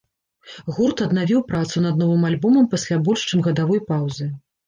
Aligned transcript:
Гурт 0.75 1.01
аднавіў 1.05 1.41
працу 1.51 1.83
над 1.85 2.01
новым 2.01 2.23
альбомам 2.29 2.65
пасля 2.73 2.97
больш, 3.09 3.21
чым 3.33 3.45
гадавой 3.49 3.85
паўзы. 3.91 4.31